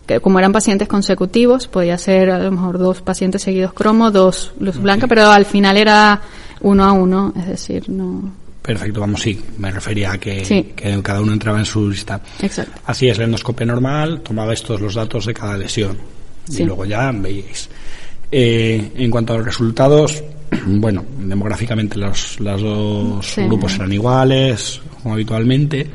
que 0.07 0.21
como 0.21 0.39
eran 0.39 0.53
pacientes 0.53 0.89
consecutivos, 0.89 1.67
podía 1.67 1.97
ser 1.97 2.31
a 2.31 2.39
lo 2.39 2.51
mejor 2.51 2.77
dos 2.77 3.01
pacientes 3.01 3.41
seguidos 3.41 3.73
cromo, 3.73 4.11
dos 4.11 4.53
luz 4.61 4.77
blanca, 4.77 5.07
pero 5.07 5.31
al 5.31 5.47
final 5.47 5.79
era 5.79 6.21
uno 6.61 6.85
a 6.85 6.93
uno, 6.93 7.33
es 7.39 7.47
decir, 7.47 7.89
no. 7.89 8.42
Perfecto, 8.63 9.01
vamos, 9.01 9.21
sí, 9.23 9.41
me 9.59 9.71
refería 9.73 10.13
a 10.13 10.19
que, 10.19 10.45
Sí. 10.45 10.73
que 10.77 11.03
cada 11.03 11.21
uno 11.21 11.33
entraba 11.33 11.59
en 11.59 11.65
su 11.65 11.91
lista. 11.91 12.21
Exacto. 12.41 12.81
Hacíais 12.87 13.19
la 13.19 13.25
endoscopia 13.25 13.67
normal, 13.67 14.21
tomabais 14.23 14.63
todos 14.63 14.81
los 14.81 14.95
datos 14.95 15.27
de 15.27 15.35
cada 15.35 15.57
lesión 15.59 15.99
Sí. 16.49 16.63
y 16.63 16.67
luego 16.67 16.85
ya 16.85 17.11
veíais. 17.13 17.69
Eh, 18.31 18.93
en 18.97 19.11
cuanto 19.11 19.33
a 19.33 19.37
los 19.39 19.47
resultados, 19.47 20.23
bueno, 20.67 21.05
demográficamente 21.19 21.99
los, 21.99 22.39
los 22.41 22.63
dos 22.63 23.27
Sí. 23.27 23.43
grupos 23.43 23.75
eran 23.75 23.93
iguales, 23.93 24.81
como 25.03 25.15
habitualmente, 25.15 25.87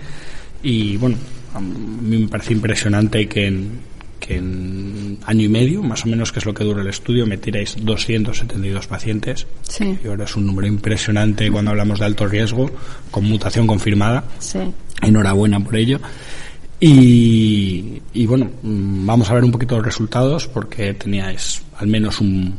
y 0.61 0.97
bueno, 0.97 1.15
a 1.53 1.59
mí 1.61 2.17
me 2.17 2.27
parece 2.27 2.51
impresionante 2.53 3.27
que 3.29 3.47
en, 3.47 3.79
que 4.19 4.37
en 4.37 5.17
año 5.25 5.45
y 5.45 5.49
medio, 5.49 5.83
más 5.83 6.05
o 6.05 6.07
menos 6.07 6.31
que 6.31 6.39
es 6.39 6.45
lo 6.45 6.53
que 6.53 6.63
dura 6.63 6.81
el 6.81 6.87
estudio, 6.87 7.25
metiréis 7.25 7.75
272 7.79 8.87
pacientes. 8.87 9.47
Sí. 9.61 9.97
Y 10.03 10.07
ahora 10.07 10.25
es 10.25 10.35
un 10.35 10.45
número 10.45 10.67
impresionante 10.67 11.51
cuando 11.51 11.71
hablamos 11.71 11.99
de 11.99 12.05
alto 12.05 12.27
riesgo, 12.27 12.69
con 13.11 13.25
mutación 13.25 13.67
confirmada. 13.67 14.23
Sí. 14.39 14.59
Enhorabuena 15.01 15.59
por 15.59 15.75
ello. 15.75 15.99
Y, 16.79 18.01
y 18.13 18.25
bueno, 18.25 18.49
mm, 18.61 19.05
vamos 19.05 19.29
a 19.29 19.33
ver 19.33 19.43
un 19.43 19.51
poquito 19.51 19.75
los 19.77 19.85
resultados 19.85 20.47
porque 20.47 20.93
teníais 20.93 21.63
al 21.77 21.87
menos 21.87 22.21
un, 22.21 22.53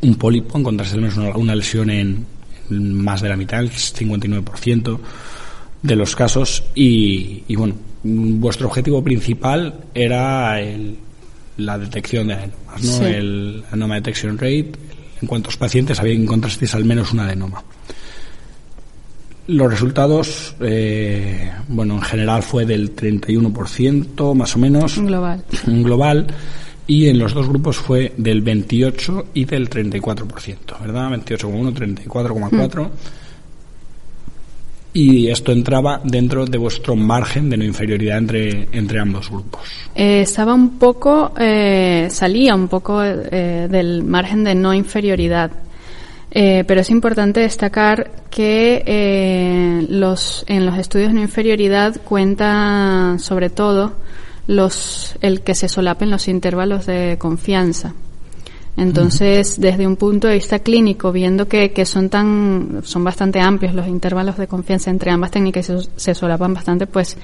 un 0.00 0.14
pólipo, 0.14 0.58
encontraste 0.58 0.94
al 0.94 1.02
menos 1.02 1.16
una, 1.16 1.36
una 1.36 1.54
lesión 1.54 1.90
en, 1.90 2.24
en 2.70 3.04
más 3.04 3.20
de 3.20 3.28
la 3.28 3.36
mitad, 3.36 3.60
el 3.60 3.70
59% 3.70 4.98
de 5.82 5.96
los 5.96 6.14
casos. 6.14 6.64
Y, 6.74 7.42
y 7.48 7.56
bueno, 7.56 7.74
vuestro 8.40 8.68
objetivo 8.68 9.02
principal 9.02 9.74
era 9.94 10.60
el- 10.60 10.96
la 11.58 11.78
detección 11.78 12.28
de 12.28 12.34
adenomas, 12.34 12.82
¿no? 12.82 12.92
Sí. 12.98 13.04
El 13.04 13.64
adenoma 13.68 13.94
detection 13.96 14.36
rate, 14.38 14.72
en 15.22 15.28
cuántos 15.28 15.56
pacientes 15.56 15.98
había 16.00 16.12
encontrasteis 16.14 16.74
al 16.74 16.84
menos 16.84 17.12
un 17.12 17.20
adenoma. 17.20 17.62
Los 19.48 19.70
resultados, 19.70 20.54
eh, 20.60 21.52
bueno, 21.68 21.94
en 21.94 22.02
general 22.02 22.42
fue 22.42 22.66
del 22.66 22.94
31%, 22.96 24.34
más 24.34 24.56
o 24.56 24.58
menos, 24.58 24.98
Global. 24.98 25.44
global, 25.66 26.26
y 26.88 27.06
en 27.06 27.18
los 27.18 27.32
dos 27.32 27.48
grupos 27.48 27.76
fue 27.76 28.12
del 28.16 28.42
28 28.42 29.26
y 29.34 29.44
del 29.44 29.68
34%, 29.70 30.76
¿verdad? 30.80 31.10
28,1, 31.10 31.72
34,4. 31.72 32.90
Y 34.96 35.28
esto 35.28 35.52
entraba 35.52 36.00
dentro 36.02 36.46
de 36.46 36.56
vuestro 36.56 36.96
margen 36.96 37.50
de 37.50 37.58
no 37.58 37.64
inferioridad 37.64 38.16
entre, 38.16 38.66
entre 38.72 38.98
ambos 38.98 39.28
grupos. 39.28 39.60
Eh, 39.94 40.22
estaba 40.22 40.54
un 40.54 40.78
poco, 40.78 41.34
eh, 41.38 42.08
salía 42.10 42.54
un 42.54 42.66
poco 42.66 43.04
eh, 43.04 43.68
del 43.70 44.04
margen 44.04 44.42
de 44.42 44.54
no 44.54 44.72
inferioridad. 44.72 45.50
Pero 46.30 46.80
es 46.80 46.90
importante 46.90 47.40
destacar 47.40 48.10
que 48.30 49.86
los, 49.88 50.44
en 50.48 50.66
los 50.66 50.78
estudios 50.78 51.08
de 51.08 51.14
no 51.14 51.22
inferioridad 51.22 51.98
cuenta 52.02 53.16
sobre 53.18 53.48
todo 53.48 53.96
los, 54.46 55.16
el 55.22 55.40
que 55.40 55.54
se 55.54 55.68
solapen 55.68 56.10
los 56.10 56.28
intervalos 56.28 56.84
de 56.84 57.16
confianza. 57.18 57.94
Entonces, 58.76 59.58
desde 59.58 59.86
un 59.86 59.96
punto 59.96 60.28
de 60.28 60.34
vista 60.34 60.58
clínico, 60.58 61.10
viendo 61.10 61.48
que, 61.48 61.72
que 61.72 61.86
son 61.86 62.10
tan, 62.10 62.82
son 62.84 63.04
bastante 63.04 63.40
amplios 63.40 63.74
los 63.74 63.86
intervalos 63.88 64.36
de 64.36 64.46
confianza 64.48 64.90
entre 64.90 65.10
ambas 65.10 65.30
técnicas 65.30 65.70
y 65.70 65.72
se, 65.82 65.88
se 65.96 66.14
solapan 66.14 66.52
bastante, 66.52 66.86
pues 66.86 67.16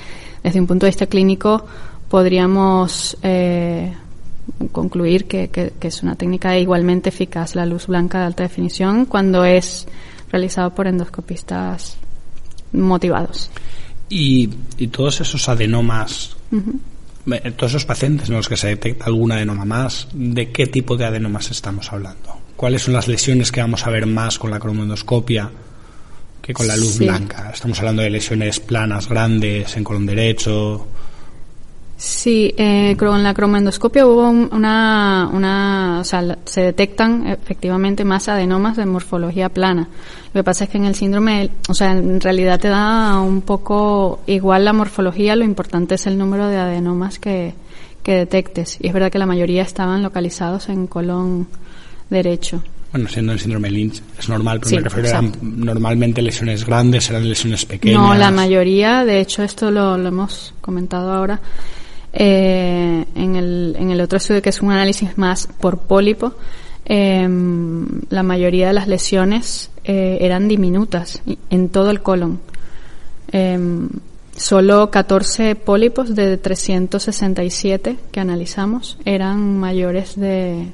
desde 0.43 0.61
un 0.61 0.67
punto 0.67 0.87
de 0.87 0.91
vista 0.91 1.07
clínico 1.07 1.65
podríamos 2.09 3.17
eh, 3.23 3.93
concluir 4.73 5.27
que, 5.27 5.49
que- 5.49 5.73
que 5.79 5.89
es 5.89 6.03
una 6.03 6.15
técnica 6.15 6.59
igualmente 6.59 7.11
eficaz 7.11 7.55
la 7.55 7.67
luz 7.67 7.87
blanca 7.87 8.19
de 8.21 8.25
alta 8.27 8.43
definición 8.45 9.05
cuando 9.05 9.45
es 9.45 9.87
realizado 10.31 10.75
por 10.75 10.87
endoscopistas 10.87 11.97
motivados. 12.73 13.51
Y, 14.09 14.51
y 14.79 14.89
todos 14.89 15.21
esos 15.21 15.49
adenomas, 15.49 16.37
todos 17.57 17.73
esos 17.73 17.85
pacientes 17.85 18.29
en 18.29 18.35
los 18.37 18.49
que 18.49 18.57
se 18.57 18.69
detecta 18.69 19.05
algún 19.07 19.33
adenoma 19.33 19.65
más, 19.65 20.09
¿de 20.13 20.51
qué 20.51 20.67
tipo 20.67 20.97
de 20.97 21.05
adenomas 21.05 21.51
estamos 21.51 21.93
hablando? 21.93 22.39
¿Cuáles 22.57 22.83
son 22.83 22.95
las 22.95 23.09
lesiones 23.09 23.53
que 23.53 23.61
vamos 23.61 23.87
a 23.87 23.91
ver 23.91 24.07
más 24.07 24.39
con 24.39 24.51
la 24.51 24.59
cromoendoscopia 24.61 25.51
que 26.41 26.53
con 26.53 26.67
la 26.67 26.77
luz 26.77 26.95
Sí. 26.97 27.05
blanca? 27.05 27.51
Estamos 27.55 27.79
hablando 27.79 28.03
de 28.03 28.11
lesiones 28.11 28.61
planas 28.61 29.09
grandes 29.09 29.77
en 29.77 29.85
colon 29.85 30.07
derecho. 30.07 30.87
Sí, 32.05 32.53
eh, 32.57 32.97
con 32.99 33.23
la 33.23 33.33
cromoendoscopia 33.33 34.05
hubo 34.05 34.29
un- 34.29 34.49
una, 34.51 35.31
una, 35.33 35.99
o 36.01 36.05
sea, 36.05 36.37
se 36.45 36.63
detectan 36.63 37.29
efectivamente 37.29 38.05
más 38.05 38.29
adenomas 38.29 38.77
de 38.77 38.87
morfología 38.87 39.49
plana. 39.51 39.89
Lo 40.35 40.41
que 40.41 40.45
pasa 40.45 40.65
es 40.65 40.71
que 40.71 40.79
en 40.79 40.87
el 40.87 40.97
síndrome, 40.97 41.51
o 41.69 41.75
sea, 41.75 41.93
en 41.93 42.21
realidad 42.21 42.59
te 42.59 42.67
da 42.69 43.21
un 43.21 43.43
poco 43.43 44.21
igual 44.27 44.65
la 44.65 44.73
morfología, 44.73 45.37
lo 45.37 45.45
importante 45.45 45.95
es 45.95 46.05
el 46.09 46.19
número 46.19 46.49
de 46.49 46.57
adenomas 46.57 47.21
que, 47.21 47.55
que 48.03 48.15
detectes. 48.17 48.79
Y 48.81 48.89
es 48.89 48.93
verdad 48.93 49.13
que 49.13 49.21
la 49.21 49.27
mayoría 49.27 49.63
estaban 49.63 50.03
localizados 50.03 50.71
en 50.71 50.89
colon 50.89 51.47
derecho. 52.11 52.65
Bueno, 52.91 53.09
siendo 53.09 53.31
el 53.33 53.39
síndrome 53.39 53.71
Lynch 53.71 54.03
es 54.19 54.29
normal, 54.29 54.59
pero 54.59 54.71
Sí, 54.71 54.75
me 54.77 54.83
refiero 54.83 55.09
exacto. 55.09 55.39
normalmente 55.41 56.21
lesiones 56.21 56.67
grandes, 56.67 57.09
eran 57.11 57.29
lesiones 57.29 57.65
pequeñas. 57.65 58.03
No, 58.03 58.13
la 58.17 58.33
mayoría, 58.33 59.05
de 59.05 59.21
hecho 59.21 59.45
esto 59.45 59.71
lo, 59.71 59.97
lo 59.97 60.09
hemos 60.09 60.53
comentado 60.61 61.13
ahora, 61.13 61.41
eh, 62.13 63.05
en, 63.15 63.37
el, 63.37 63.77
en 63.79 63.91
el 63.91 64.01
otro 64.01 64.19
estudio 64.19 64.43
que 64.43 64.51
es 64.51 64.61
un 64.63 64.71
análisis 64.71 65.17
más 65.17 65.47
por 65.47 65.79
pólipo, 65.79 66.35
eh, 66.85 67.29
la 68.11 68.23
mayoría 68.23 68.69
de 68.69 68.73
las 68.73 68.89
lesiones 68.89 69.71
eh, 69.85 70.19
eran 70.21 70.49
diminutas 70.49 71.23
en 71.51 71.69
todo 71.69 71.91
el 71.91 72.03
colon. 72.03 72.41
Eh, 73.31 73.59
solo 74.37 74.91
14 74.91 75.55
pólipos 75.57 76.15
de 76.15 76.37
367 76.37 77.97
que 78.11 78.21
analizamos 78.21 78.99
eran 79.05 79.59
mayores 79.59 80.19
de 80.19 80.73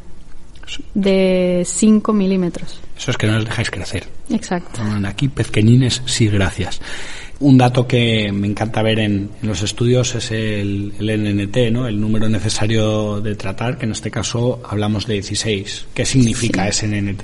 de 0.95 1.63
5 1.65 2.13
milímetros. 2.13 2.81
Eso 2.97 3.11
es 3.11 3.17
que 3.17 3.27
no 3.27 3.37
les 3.39 3.47
dejáis 3.47 3.71
crecer. 3.71 4.07
Exacto. 4.29 4.81
Aquí 5.07 5.29
pezqueñines, 5.29 6.03
sí, 6.05 6.29
gracias. 6.29 6.81
Un 7.41 7.57
dato 7.57 7.87
que 7.87 8.33
me 8.33 8.49
encanta 8.49 8.83
ver 8.83 8.99
en, 8.99 9.31
en 9.41 9.49
los 9.49 9.63
estudios 9.63 10.15
es 10.17 10.33
el, 10.33 10.93
el 10.99 11.37
NNT, 11.37 11.71
¿no? 11.71 11.87
El 11.87 12.01
número 12.01 12.29
necesario 12.29 13.21
de 13.21 13.37
tratar, 13.37 13.79
que 13.79 13.87
en 13.87 13.93
este 13.93 14.11
caso 14.11 14.61
hablamos 14.69 15.07
de 15.07 15.15
16. 15.15 15.87
¿Qué 15.95 16.05
significa 16.05 16.67
ese 16.67 16.89
NNT? 16.89 17.23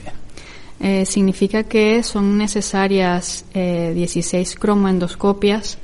Eh, 0.80 1.04
significa 1.06 1.64
que 1.64 2.02
son 2.02 2.38
necesarias 2.38 3.44
eh, 3.54 3.92
16 3.94 4.54
cromoendoscopias 4.56 5.78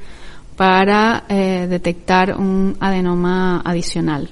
para 0.56 1.24
eh, 1.28 1.66
detectar 1.68 2.36
un 2.36 2.76
adenoma 2.80 3.62
adicional 3.64 4.30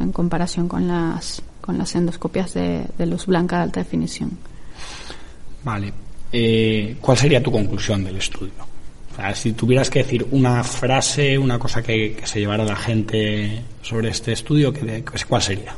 en 0.00 0.12
comparación 0.12 0.68
con 0.68 0.86
las, 0.86 1.42
con 1.60 1.76
las 1.76 1.94
endoscopias 1.94 2.54
de, 2.54 2.84
de 2.96 3.06
luz 3.06 3.26
blanca 3.26 3.56
de 3.56 3.62
alta 3.64 3.80
definición. 3.80 4.38
Vale. 5.64 5.92
Eh, 6.32 6.96
¿Cuál 7.00 7.16
sería 7.16 7.42
tu 7.42 7.50
conclusión 7.50 8.04
del 8.04 8.16
estudio? 8.16 8.52
Sea, 9.18 9.34
si 9.34 9.52
tuvieras 9.52 9.90
que 9.90 9.98
decir 10.04 10.26
una 10.30 10.62
frase, 10.62 11.36
una 11.36 11.58
cosa 11.58 11.82
que, 11.82 12.14
que 12.14 12.26
se 12.26 12.38
llevara 12.40 12.64
la 12.64 12.76
gente 12.76 13.62
sobre 13.82 14.10
este 14.10 14.32
estudio, 14.32 14.72
¿qué- 14.72 15.04
¿cuál 15.28 15.42
sería? 15.42 15.74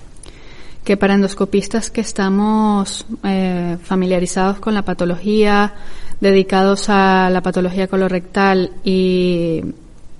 que 0.85 0.97
para 0.97 1.13
endoscopistas 1.15 1.91
que 1.91 2.01
estamos 2.01 3.05
eh, 3.23 3.77
familiarizados 3.83 4.61
con 4.61 4.73
la 4.75 4.83
patología, 4.83 5.75
dedicados 6.21 6.89
a 6.89 7.29
la 7.31 7.43
patología 7.43 7.87
colorectal 7.87 8.73
y 8.83 9.61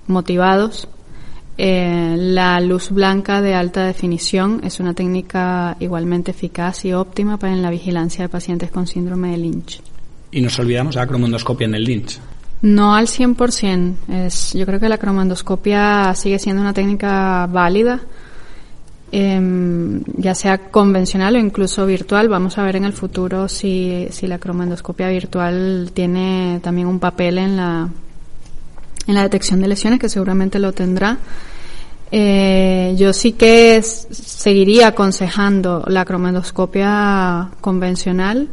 motivados, 0.07 0.87
eh, 1.57 2.15
la 2.17 2.59
luz 2.61 2.91
blanca 2.91 3.41
de 3.41 3.55
alta 3.55 3.83
definición 3.85 4.61
es 4.63 4.79
una 4.79 4.93
técnica 4.93 5.77
igualmente 5.79 6.29
eficaz 6.31 6.85
y 6.85 6.93
óptima 6.93 7.37
para 7.37 7.53
en 7.53 7.63
la 7.63 7.71
vigilancia 7.71 8.23
de 8.25 8.29
pacientes 8.29 8.69
con 8.71 8.85
síndrome 8.87 9.31
de 9.31 9.37
Lynch. 9.37 9.81
Y 10.31 10.41
nos 10.41 10.57
olvidamos 10.59 10.93
de 10.95 11.01
la 11.01 11.07
cromoendoscopia 11.07 11.65
en 11.65 11.75
el 11.75 11.83
Lynch. 11.83 12.19
No 12.61 12.95
al 12.95 13.07
100%. 13.07 13.95
Es, 14.09 14.53
yo 14.53 14.65
creo 14.65 14.79
que 14.79 14.89
la 14.89 14.97
cromoendoscopia 14.97 16.13
sigue 16.15 16.37
siendo 16.37 16.61
una 16.61 16.73
técnica 16.73 17.47
válida, 17.47 18.01
em, 19.11 20.03
ya 20.17 20.35
sea 20.35 20.69
convencional 20.69 21.35
o 21.35 21.39
incluso 21.39 21.85
virtual. 21.85 22.29
Vamos 22.29 22.57
a 22.57 22.63
ver 22.63 22.75
en 22.75 22.85
el 22.85 22.93
futuro 22.93 23.47
si, 23.47 24.07
si 24.11 24.27
la 24.27 24.37
cromoendoscopia 24.37 25.09
virtual 25.09 25.91
tiene 25.93 26.59
también 26.61 26.87
un 26.87 26.99
papel 26.99 27.39
en 27.39 27.57
la, 27.57 27.89
en 29.07 29.15
la 29.15 29.23
detección 29.23 29.59
de 29.61 29.67
lesiones, 29.67 29.99
que 29.99 30.09
seguramente 30.09 30.59
lo 30.59 30.71
tendrá. 30.71 31.17
Eh, 32.13 32.93
yo 32.97 33.13
sí 33.13 33.31
que 33.31 33.81
seguiría 33.81 34.87
aconsejando 34.87 35.83
la 35.87 36.03
cromoendoscopia 36.05 37.51
convencional 37.61 38.49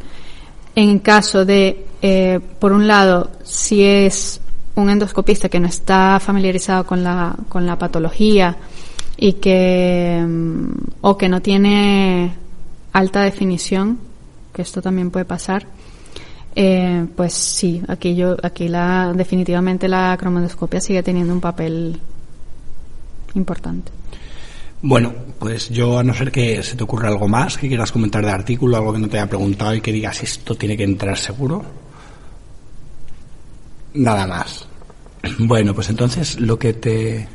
en 0.79 0.99
caso 0.99 1.43
de, 1.43 1.85
eh, 2.01 2.39
por 2.57 2.71
un 2.71 2.87
lado, 2.87 3.31
si 3.43 3.83
es 3.83 4.39
un 4.75 4.89
endoscopista 4.89 5.49
que 5.49 5.59
no 5.59 5.67
está 5.67 6.21
familiarizado 6.21 6.85
con 6.85 7.03
la, 7.03 7.35
con 7.49 7.65
la 7.65 7.77
patología 7.77 8.55
y 9.17 9.33
que, 9.33 10.25
mm, 10.25 10.69
o 11.01 11.17
que 11.17 11.27
no 11.27 11.41
tiene 11.41 12.33
alta 12.93 13.23
definición, 13.23 13.99
que 14.53 14.61
esto 14.61 14.81
también 14.81 15.11
puede 15.11 15.25
pasar, 15.25 15.67
eh, 16.55 17.05
pues 17.13 17.33
sí, 17.33 17.81
aquí 17.89 18.15
yo, 18.15 18.37
aquí 18.41 18.69
la, 18.69 19.11
definitivamente 19.13 19.89
la 19.89 20.15
cromoendoscopia 20.17 20.79
sigue 20.79 21.03
teniendo 21.03 21.33
un 21.33 21.41
papel 21.41 21.99
importante. 23.33 23.98
Bueno, 24.81 25.13
pues 25.39 25.69
yo 25.69 25.99
a 25.99 26.03
no 26.03 26.13
ser 26.13 26.31
que 26.31 26.63
se 26.63 26.75
te 26.75 26.83
ocurra 26.83 27.09
algo 27.09 27.27
más 27.27 27.57
que 27.57 27.67
quieras 27.67 27.91
comentar 27.91 28.23
de 28.23 28.31
artículo, 28.31 28.77
algo 28.77 28.93
que 28.93 28.99
no 28.99 29.09
te 29.09 29.17
haya 29.17 29.29
preguntado 29.29 29.75
y 29.75 29.81
que 29.81 29.91
digas 29.91 30.23
esto 30.23 30.55
tiene 30.55 30.77
que 30.77 30.83
entrar 30.83 31.17
seguro. 31.17 31.63
Nada 33.93 34.27
más. 34.27 34.65
Bueno, 35.39 35.73
pues 35.75 35.89
entonces 35.89 36.39
lo 36.39 36.57
que 36.57 36.73
te 36.73 37.27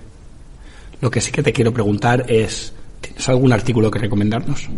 lo 1.00 1.10
que 1.10 1.20
sí 1.20 1.30
que 1.30 1.42
te 1.42 1.52
quiero 1.52 1.72
preguntar 1.72 2.24
es 2.30 2.72
¿tienes 3.02 3.28
algún 3.28 3.52
artículo 3.52 3.90
que 3.90 3.98
recomendarnos? 3.98 4.68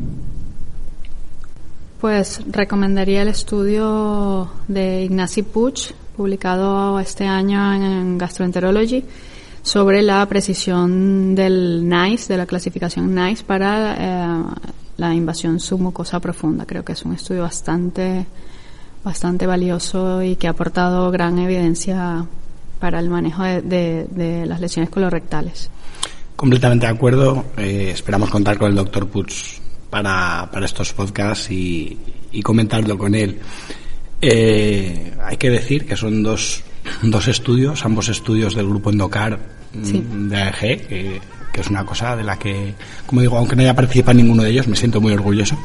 Pues 2.01 2.41
recomendaría 2.51 3.23
el 3.23 3.29
estudio 3.29 4.51
de 4.67 5.05
Ignacy 5.05 5.43
Puig, 5.43 5.95
publicado 6.17 6.99
este 6.99 7.27
año 7.27 7.73
en 7.75 8.19
Gastroenterology, 8.19 9.05
sobre 9.67 10.01
la 10.01 10.25
precisión 10.27 11.35
del 11.35 11.89
NICE, 11.89 12.33
de 12.33 12.37
la 12.39 12.47
clasificación 12.47 13.13
NICE 13.13 13.43
para 13.43 13.97
eh, 13.99 14.45
la 14.97 15.13
invasión 15.13 15.59
submucosa 15.59 16.21
profunda. 16.21 16.65
Creo 16.65 16.85
que 16.85 16.93
es 16.93 17.03
un 17.05 17.15
estudio 17.15 17.43
bastante, 17.43 18.27
bastante 19.03 19.45
valioso 19.45 20.23
y 20.23 20.37
que 20.37 20.47
ha 20.47 20.51
aportado 20.51 21.11
gran 21.11 21.41
evidencia 21.41 22.25
para 22.79 23.01
el 23.01 23.11
manejo 23.11 23.43
de, 23.43 23.61
de- 24.09 24.47
las 24.47 24.61
lesiones 24.61 24.89
colorectales. 24.89 25.69
Completamente 26.37 26.87
de 26.87 26.93
acuerdo. 26.93 27.47
Eh, 27.57 27.91
esperamos 27.93 28.31
contar 28.31 28.59
con 28.59 28.71
el 28.71 28.77
doctor 28.77 29.09
Puig 29.09 29.27
para, 29.91 30.49
para 30.53 30.65
estos 30.67 30.93
podcasts 30.93 31.51
y, 31.51 31.99
y 32.31 32.41
comentarlo 32.43 32.97
con 32.97 33.17
él. 33.17 33.41
Eh, 34.23 35.13
hay 35.25 35.37
que 35.39 35.51
decir 35.51 35.87
que 35.87 35.97
son 35.97 36.23
dos, 36.23 36.63
dos 37.03 37.29
estudios, 37.29 37.85
ambos 37.85 38.09
estudios 38.09 38.55
del 38.55 38.67
grupo 38.69 38.91
Endocar 38.91 39.39
mm, 39.73 39.85
Sí. 39.85 40.05
de 40.11 40.37
AEG, 40.37 40.87
que, 40.87 41.21
que 41.53 41.61
es 41.61 41.69
una 41.69 41.85
cosa 41.85 42.17
de 42.17 42.25
la 42.25 42.39
que, 42.39 42.75
como 43.07 43.21
digo, 43.21 43.37
aunque 43.39 43.57
no 43.57 43.63
haya 43.63 43.75
participado 43.75 44.13
en 44.13 44.25
ninguno 44.25 44.43
de 44.43 44.51
ellos, 44.51 44.69
me 44.69 44.77
siento 44.77 45.01
muy 45.01 45.13
orgulloso. 45.13 45.57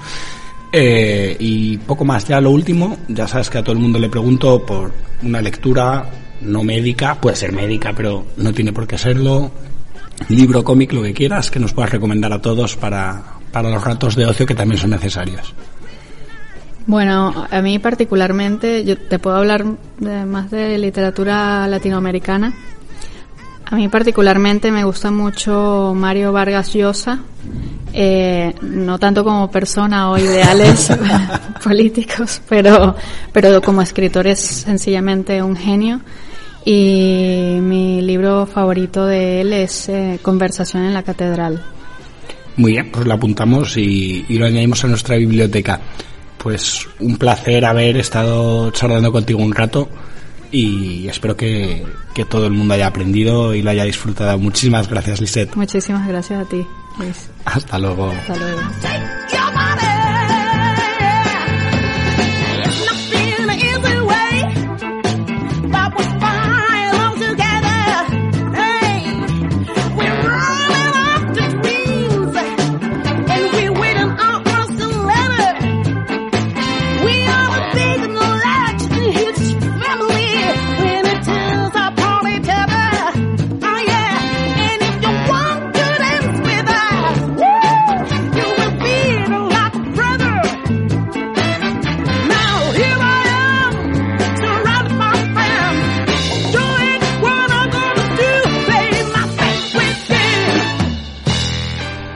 Eh, 0.74 1.36
y 1.40 1.78
poco 1.80 2.06
más, 2.06 2.26
ya 2.26 2.40
lo 2.40 2.52
último, 2.52 2.98
ya 3.10 3.28
sabes 3.28 3.50
que 3.50 3.58
a 3.58 3.64
todo 3.64 3.74
el 3.74 3.80
mundo 3.82 4.00
le 4.00 4.10
pregunto 4.10 4.66
por 4.66 4.94
una 5.22 5.42
lectura 5.42 6.10
no 6.42 6.64
médica, 6.64 7.16
puede 7.16 7.36
ser 7.36 7.52
médica, 7.52 7.94
pero 7.94 8.26
no 8.38 8.54
tiene 8.54 8.72
por 8.72 8.88
qué 8.88 8.98
serlo, 8.98 9.52
libro, 10.30 10.64
cómic, 10.64 10.94
lo 10.94 11.04
que 11.04 11.14
quieras, 11.14 11.52
que 11.52 11.60
nos 11.60 11.74
puedas 11.74 11.92
recomendar 11.92 12.32
a 12.32 12.42
todos 12.42 12.78
para, 12.78 13.22
para 13.52 13.70
los 13.70 13.84
ratos 13.84 14.16
de 14.16 14.26
ocio 14.26 14.46
que 14.46 14.56
también 14.56 14.80
son 14.80 14.92
necesarios. 14.92 15.54
Bueno, 16.88 17.48
a 17.50 17.62
mí 17.62 17.80
particularmente, 17.80 18.84
yo 18.84 18.98
te 18.98 19.20
puedo 19.20 19.36
hablar 19.38 19.66
de- 20.00 20.26
más 20.26 20.50
de 20.52 20.78
literatura 20.78 21.68
latinoamericana. 21.68 22.54
A 23.66 23.76
mí 23.76 23.88
particularmente 23.88 24.72
me 24.72 24.84
gusta 24.84 25.12
mucho 25.12 25.94
Mario 25.96 26.34
Vargas 26.34 26.74
Llosa, 26.74 27.20
eh, 27.94 28.54
no 28.62 29.00
tanto 29.00 29.24
como 29.24 29.50
persona 29.50 30.10
o 30.10 30.18
ideales 30.18 30.90
políticos, 31.64 32.42
pero, 32.50 32.96
pero 33.32 33.62
como 33.62 33.82
escritor 33.82 34.28
es 34.28 34.40
sencillamente 34.40 35.42
un 35.42 35.56
genio. 35.56 36.02
Y 36.66 37.58
mi 37.62 38.02
libro 38.02 38.46
favorito 38.46 39.06
de 39.06 39.42
él 39.42 39.54
es 39.54 39.88
eh, 39.90 40.20
Conversación 40.22 40.84
en 40.84 40.94
la 40.94 41.02
Catedral. 41.04 41.64
Muy 42.58 42.74
bien, 42.74 42.92
pues 42.92 43.08
lo 43.08 43.14
apuntamos 43.14 43.78
y, 43.78 44.26
y 44.28 44.38
lo 44.38 44.46
añadimos 44.46 44.84
a 44.84 44.88
nuestra 44.88 45.16
biblioteca. 45.16 45.80
Pues 46.42 46.88
un 47.00 47.18
placer 47.18 47.66
haber 47.66 47.98
estado 47.98 48.72
charlando 48.72 49.12
contigo 49.12 49.40
un 49.40 49.54
rato 49.54 49.90
y 50.52 51.08
espero 51.08 51.38
que, 51.38 51.86
que 52.14 52.26
todo 52.26 52.48
el 52.48 52.54
mundo 52.54 52.74
haya 52.74 52.88
aprendido 52.88 53.54
y 53.54 53.62
lo 53.62 53.70
haya 53.70 53.84
disfrutado. 53.84 54.38
Muchísimas 54.38 54.90
gracias, 54.90 55.22
Lisette. 55.22 55.56
Muchísimas 55.56 56.08
gracias 56.08 56.42
a 56.42 56.50
ti, 56.50 56.66
Luis. 56.98 57.30
Hasta 57.46 57.80
luego. 57.80 58.12
Hasta 58.12 58.36
luego. 58.38 58.62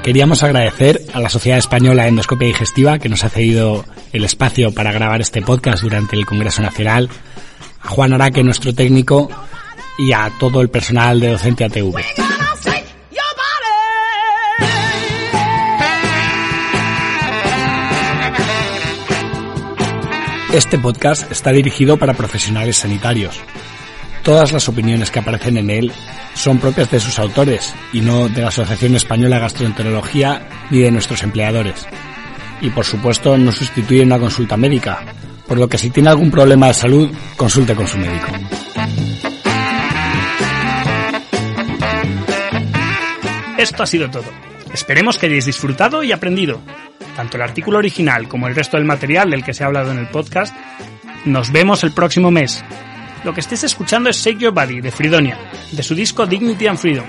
Queríamos 0.06 0.44
agradecer 0.44 1.02
a 1.14 1.20
la 1.20 1.32
Sociedad 1.32 1.58
Española 1.58 2.04
de 2.04 2.10
Endoscopia 2.10 2.48
Digestiva 2.48 3.00
que 3.00 3.10
nos 3.10 3.24
ha 3.24 3.30
cedido 3.30 3.84
el 4.14 4.24
espacio 4.24 4.72
para 4.72 4.92
grabar 4.92 5.20
este 5.20 5.42
podcast 5.42 5.82
durante 5.82 6.16
el 6.16 6.28
Congreso 6.28 6.62
Nacional, 6.62 7.10
a 7.82 7.88
Juan 7.88 8.14
Araque, 8.14 8.44
nuestro 8.44 8.72
técnico, 8.72 9.32
y 9.98 10.14
a 10.14 10.32
todo 10.40 10.62
el 10.62 10.70
personal 10.70 11.20
de 11.20 11.30
Docente 11.30 11.64
ATV. 11.66 11.96
Este 20.54 20.78
podcast 20.78 21.32
está 21.32 21.52
dirigido 21.52 21.98
para 21.98 22.14
profesionales 22.14 22.78
sanitarios, 22.78 23.42
Todas 24.26 24.52
las 24.52 24.68
opiniones 24.68 25.12
que 25.12 25.20
aparecen 25.20 25.56
en 25.58 25.70
él 25.70 25.92
son 26.34 26.58
propias 26.58 26.90
de 26.90 27.00
sus 27.00 27.20
autores 27.20 27.76
y 27.94 28.02
no 28.02 28.28
de 28.28 28.42
la 28.42 28.48
Asociación 28.48 28.96
Española 28.96 29.36
de 29.36 29.44
Gastroenterología 29.44 30.50
ni 30.72 30.80
de 30.80 30.90
nuestros 30.90 31.22
empleadores. 31.22 31.86
Y 32.60 32.72
por 32.72 32.86
supuesto 32.86 33.38
no 33.38 33.52
sustituyen 33.52 34.08
una 34.08 34.18
consulta 34.18 34.58
médica, 34.58 35.06
por 35.48 35.60
lo 35.60 35.70
que 35.70 35.78
si 35.78 35.92
tiene 35.92 36.10
algún 36.10 36.32
problema 36.32 36.66
de 36.66 36.74
salud, 36.74 37.12
consulte 37.38 37.76
con 37.76 37.88
su 37.88 38.00
médico. 38.00 38.26
Esto 43.60 43.84
ha 43.84 43.86
sido 43.88 44.10
todo. 44.10 44.26
Esperemos 44.74 45.20
que 45.20 45.28
hayáis 45.28 45.46
disfrutado 45.46 46.02
y 46.02 46.12
aprendido. 46.12 46.62
Tanto 47.16 47.38
el 47.38 47.44
artículo 47.44 47.78
original 47.78 48.28
como 48.28 48.48
el 48.48 48.56
resto 48.56 48.78
del 48.78 48.88
material 48.88 49.30
del 49.30 49.44
que 49.44 49.54
se 49.54 49.64
ha 49.64 49.68
hablado 49.68 49.92
en 49.92 50.00
el 50.00 50.08
podcast. 50.08 50.56
Nos 51.26 51.52
vemos 51.52 51.84
el 51.84 51.92
próximo 51.92 52.32
mes. 52.32 52.66
Lo 53.26 53.34
que 53.34 53.40
estés 53.40 53.64
escuchando 53.64 54.08
es 54.12 54.18
Shake 54.18 54.38
Your 54.38 54.54
Body 54.54 54.82
de 54.82 54.92
Fridonia, 54.92 55.36
de 55.72 55.82
su 55.82 55.96
disco 55.96 56.28
Dignity 56.28 56.68
and 56.68 56.78
Freedom, 56.78 57.06